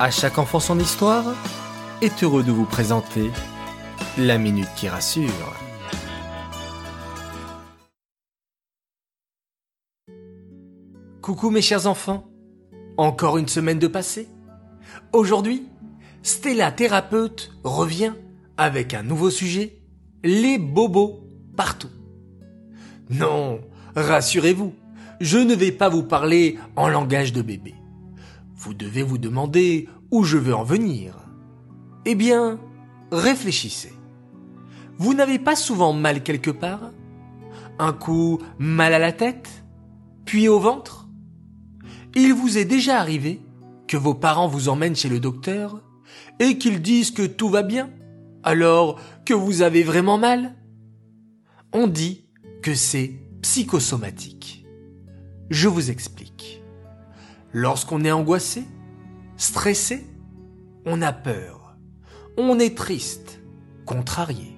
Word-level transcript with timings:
À 0.00 0.12
chaque 0.12 0.38
enfant 0.38 0.60
son 0.60 0.78
histoire 0.78 1.24
est 2.02 2.22
heureux 2.22 2.44
de 2.44 2.52
vous 2.52 2.66
présenter 2.66 3.32
la 4.16 4.38
minute 4.38 4.68
qui 4.76 4.88
rassure. 4.88 5.56
Coucou 11.20 11.50
mes 11.50 11.62
chers 11.62 11.88
enfants, 11.88 12.30
encore 12.96 13.38
une 13.38 13.48
semaine 13.48 13.80
de 13.80 13.88
passé. 13.88 14.28
Aujourd'hui, 15.12 15.66
Stella 16.22 16.70
thérapeute 16.70 17.50
revient 17.64 18.12
avec 18.56 18.94
un 18.94 19.02
nouveau 19.02 19.30
sujet, 19.30 19.82
les 20.22 20.58
bobos 20.58 21.26
partout. 21.56 21.90
Non, 23.10 23.60
rassurez-vous, 23.96 24.74
je 25.20 25.38
ne 25.38 25.56
vais 25.56 25.72
pas 25.72 25.88
vous 25.88 26.04
parler 26.04 26.56
en 26.76 26.88
langage 26.88 27.32
de 27.32 27.42
bébé. 27.42 27.74
Vous 28.58 28.74
devez 28.74 29.04
vous 29.04 29.18
demander 29.18 29.88
où 30.10 30.24
je 30.24 30.36
veux 30.36 30.54
en 30.54 30.64
venir. 30.64 31.14
Eh 32.04 32.16
bien, 32.16 32.58
réfléchissez. 33.12 33.92
Vous 34.96 35.14
n'avez 35.14 35.38
pas 35.38 35.54
souvent 35.54 35.92
mal 35.92 36.24
quelque 36.24 36.50
part? 36.50 36.90
Un 37.78 37.92
coup 37.92 38.40
mal 38.58 38.94
à 38.94 38.98
la 38.98 39.12
tête? 39.12 39.64
Puis 40.24 40.48
au 40.48 40.58
ventre? 40.58 41.08
Il 42.16 42.34
vous 42.34 42.58
est 42.58 42.64
déjà 42.64 42.98
arrivé 42.98 43.40
que 43.86 43.96
vos 43.96 44.14
parents 44.14 44.48
vous 44.48 44.68
emmènent 44.68 44.96
chez 44.96 45.08
le 45.08 45.20
docteur 45.20 45.80
et 46.40 46.58
qu'ils 46.58 46.82
disent 46.82 47.12
que 47.12 47.26
tout 47.26 47.50
va 47.50 47.62
bien 47.62 47.90
alors 48.42 49.00
que 49.24 49.34
vous 49.34 49.62
avez 49.62 49.84
vraiment 49.84 50.18
mal? 50.18 50.56
On 51.72 51.86
dit 51.86 52.24
que 52.60 52.74
c'est 52.74 53.20
psychosomatique. 53.40 54.66
Je 55.48 55.68
vous 55.68 55.90
explique. 55.90 56.57
Lorsqu'on 57.60 58.04
est 58.04 58.12
angoissé, 58.12 58.62
stressé, 59.36 60.06
on 60.86 61.02
a 61.02 61.12
peur, 61.12 61.76
on 62.36 62.60
est 62.60 62.76
triste, 62.76 63.40
contrarié. 63.84 64.56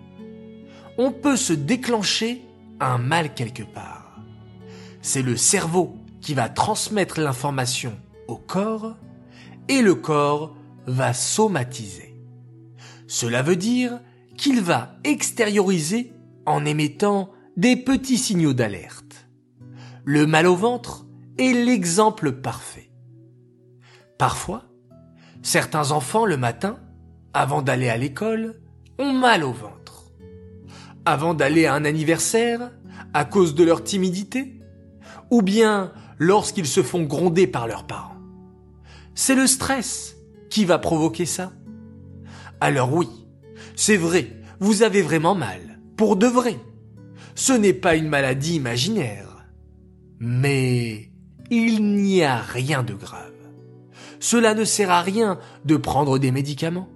On 0.98 1.10
peut 1.10 1.38
se 1.38 1.54
déclencher 1.54 2.42
un 2.78 2.98
mal 2.98 3.32
quelque 3.32 3.62
part. 3.62 4.20
C'est 5.00 5.22
le 5.22 5.38
cerveau 5.38 5.96
qui 6.20 6.34
va 6.34 6.50
transmettre 6.50 7.20
l'information 7.20 7.98
au 8.28 8.36
corps 8.36 8.98
et 9.68 9.80
le 9.80 9.94
corps 9.94 10.54
va 10.86 11.14
somatiser. 11.14 12.14
Cela 13.06 13.40
veut 13.40 13.56
dire 13.56 13.98
qu'il 14.36 14.60
va 14.60 14.96
extérioriser 15.04 16.12
en 16.44 16.66
émettant 16.66 17.30
des 17.56 17.76
petits 17.76 18.18
signaux 18.18 18.52
d'alerte. 18.52 19.26
Le 20.04 20.26
mal 20.26 20.46
au 20.46 20.54
ventre 20.54 21.06
est 21.38 21.54
l'exemple 21.54 22.32
parfait. 22.32 22.89
Parfois, 24.20 24.64
certains 25.40 25.92
enfants 25.92 26.26
le 26.26 26.36
matin, 26.36 26.78
avant 27.32 27.62
d'aller 27.62 27.88
à 27.88 27.96
l'école, 27.96 28.60
ont 28.98 29.14
mal 29.14 29.42
au 29.42 29.52
ventre. 29.52 30.12
Avant 31.06 31.32
d'aller 31.32 31.64
à 31.64 31.72
un 31.72 31.86
anniversaire, 31.86 32.70
à 33.14 33.24
cause 33.24 33.54
de 33.54 33.64
leur 33.64 33.82
timidité, 33.82 34.60
ou 35.30 35.40
bien 35.40 35.94
lorsqu'ils 36.18 36.66
se 36.66 36.82
font 36.82 37.02
gronder 37.04 37.46
par 37.46 37.66
leurs 37.66 37.86
parents. 37.86 38.18
C'est 39.14 39.34
le 39.34 39.46
stress 39.46 40.16
qui 40.50 40.66
va 40.66 40.78
provoquer 40.78 41.24
ça. 41.24 41.52
Alors 42.60 42.92
oui, 42.92 43.08
c'est 43.74 43.96
vrai, 43.96 44.36
vous 44.58 44.82
avez 44.82 45.00
vraiment 45.00 45.34
mal, 45.34 45.80
pour 45.96 46.16
de 46.16 46.26
vrai. 46.26 46.58
Ce 47.34 47.54
n'est 47.54 47.72
pas 47.72 47.96
une 47.96 48.10
maladie 48.10 48.56
imaginaire. 48.56 49.46
Mais 50.18 51.10
il 51.50 51.94
n'y 51.94 52.22
a 52.22 52.36
rien 52.36 52.82
de 52.82 52.92
grave. 52.92 53.39
Cela 54.20 54.54
ne 54.54 54.64
sert 54.64 54.90
à 54.90 55.00
rien 55.00 55.38
de 55.64 55.76
prendre 55.76 56.18
des 56.18 56.30
médicaments. 56.30 56.88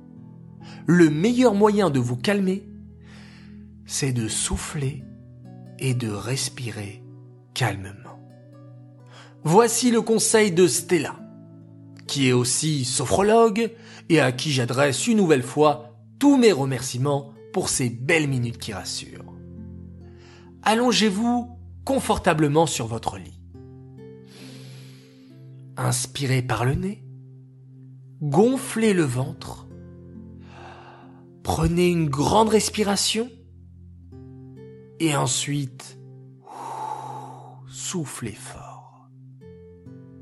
Le 0.86 1.10
meilleur 1.10 1.54
moyen 1.54 1.90
de 1.90 1.98
vous 1.98 2.16
calmer, 2.16 2.68
c'est 3.86 4.12
de 4.12 4.28
souffler 4.28 5.02
et 5.78 5.94
de 5.94 6.10
respirer 6.10 7.02
calmement. 7.54 8.20
Voici 9.42 9.90
le 9.90 10.02
conseil 10.02 10.52
de 10.52 10.66
Stella, 10.66 11.16
qui 12.06 12.28
est 12.28 12.32
aussi 12.32 12.84
sophrologue 12.84 13.72
et 14.08 14.20
à 14.20 14.32
qui 14.32 14.52
j'adresse 14.52 15.06
une 15.06 15.16
nouvelle 15.16 15.42
fois 15.42 15.98
tous 16.18 16.36
mes 16.36 16.52
remerciements 16.52 17.32
pour 17.52 17.68
ces 17.68 17.88
belles 17.88 18.28
minutes 18.28 18.58
qui 18.58 18.72
rassurent. 18.72 19.24
Allongez-vous 20.62 21.58
confortablement 21.84 22.66
sur 22.66 22.86
votre 22.86 23.18
lit. 23.18 23.38
Inspirez 25.76 26.42
par 26.42 26.64
le 26.64 26.74
nez. 26.74 27.03
Gonflez 28.22 28.94
le 28.94 29.02
ventre. 29.02 29.66
Prenez 31.42 31.88
une 31.88 32.08
grande 32.08 32.48
respiration. 32.48 33.30
Et 35.00 35.16
ensuite, 35.16 35.98
soufflez 37.68 38.32
fort. 38.32 39.08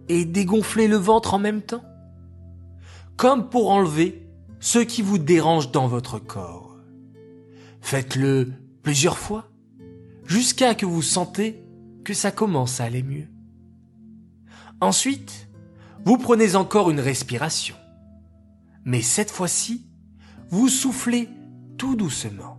Et 0.08 0.25
dégonflez 0.25 0.88
le 0.88 0.97
ventre 0.97 1.34
en 1.34 1.38
même 1.38 1.62
temps. 1.62 1.84
Comme 3.16 3.50
pour 3.50 3.70
enlever 3.70 4.26
ce 4.59 4.78
qui 4.78 5.03
vous 5.03 5.19
dérange 5.19 5.70
dans 5.70 5.86
votre 5.86 6.19
corps. 6.19 6.76
Faites-le 7.80 8.53
plusieurs 8.82 9.19
fois, 9.19 9.48
jusqu'à 10.24 10.74
que 10.74 10.86
vous 10.86 11.03
sentez 11.03 11.64
que 12.04 12.14
ça 12.14 12.30
commence 12.30 12.80
à 12.80 12.84
aller 12.84 13.03
mieux. 13.03 13.28
Ensuite, 14.80 15.48
vous 16.04 16.16
prenez 16.16 16.56
encore 16.56 16.91
une 16.91 17.00
respiration. 17.00 17.76
Mais 18.84 19.03
cette 19.03 19.31
fois-ci, 19.31 19.87
vous 20.50 20.69
soufflez 20.69 21.28
tout 21.78 21.97
doucement. 21.97 22.59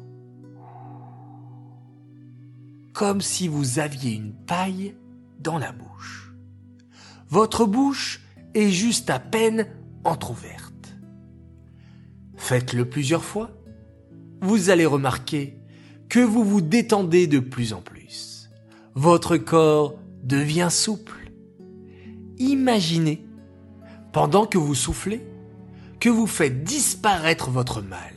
Comme 2.94 3.22
si 3.22 3.47
vous 3.47 3.79
aviez 3.79 4.13
une 4.13 4.33
paille 4.33 4.95
dans 5.39 5.57
la 5.57 5.72
bouche. 5.72 6.33
Votre 7.29 7.66
bouche 7.66 8.22
est 8.53 8.69
juste 8.69 9.09
à 9.09 9.19
peine 9.19 9.67
entr'ouverte. 10.03 10.95
Faites-le 12.35 12.88
plusieurs 12.88 13.23
fois. 13.23 13.51
Vous 14.41 14.69
allez 14.69 14.85
remarquer 14.85 15.57
que 16.09 16.19
vous 16.19 16.44
vous 16.44 16.62
détendez 16.62 17.28
de 17.28 17.39
plus 17.39 17.73
en 17.73 17.81
plus. 17.81 18.50
Votre 18.94 19.38
corps 19.38 19.95
devient 20.23 20.69
souple 20.69 21.23
imaginez, 22.39 23.25
pendant 24.12 24.45
que 24.45 24.57
vous 24.57 24.75
soufflez, 24.75 25.22
que 26.03 26.09
vous 26.09 26.28
faites 26.28 26.66
disparaître 26.66 27.50
votre 27.50 27.81
mal. 27.81 28.14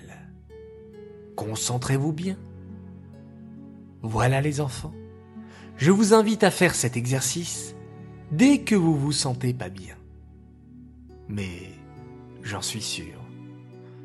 Concentrez-vous 1.36 2.12
bien. 2.12 2.36
Voilà 4.02 4.40
les 4.40 4.60
enfants. 4.60 4.92
Je 5.76 5.92
vous 5.92 6.12
invite 6.12 6.42
à 6.42 6.50
faire 6.50 6.74
cet 6.74 6.96
exercice 6.96 7.76
dès 8.32 8.62
que 8.62 8.74
vous 8.74 8.96
vous 8.96 9.12
sentez 9.12 9.54
pas 9.54 9.68
bien. 9.68 9.94
Mais 11.28 11.70
j'en 12.42 12.60
suis 12.60 12.82
sûr, 12.82 13.20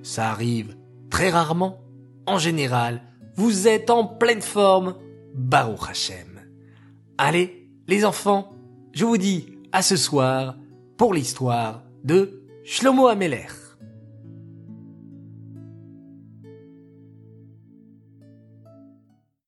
ça 0.03 0.29
arrive 0.29 0.77
très 1.09 1.31
rarement. 1.31 1.81
En 2.27 2.37
général, 2.37 3.01
vous 3.35 3.67
êtes 3.67 3.89
en 3.89 4.05
pleine 4.05 4.43
forme. 4.43 4.95
Baruch 5.33 5.89
Hashem. 5.89 6.39
Allez, 7.17 7.67
les 7.87 8.05
enfants, 8.05 8.53
je 8.93 9.05
vous 9.05 9.17
dis 9.17 9.57
à 9.71 9.81
ce 9.81 9.95
soir 9.95 10.55
pour 10.97 11.15
l'histoire 11.15 11.81
de 12.03 12.43
Shlomo 12.63 13.07
Ameler. 13.07 13.47